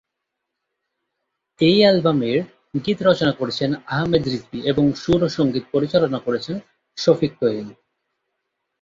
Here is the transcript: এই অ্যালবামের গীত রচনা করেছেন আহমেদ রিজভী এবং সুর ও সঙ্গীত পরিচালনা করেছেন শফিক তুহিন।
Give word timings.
এই 1.59 1.77
অ্যালবামের 1.79 2.39
গীত 2.85 2.99
রচনা 3.01 3.31
করেছেন 3.31 3.69
আহমেদ 3.87 4.23
রিজভী 4.25 4.59
এবং 4.65 4.85
সুর 4.95 5.19
ও 5.23 5.29
সঙ্গীত 5.29 5.65
পরিচালনা 5.71 6.19
করেছেন 6.19 6.55
শফিক 6.97 7.31
তুহিন। 7.39 7.67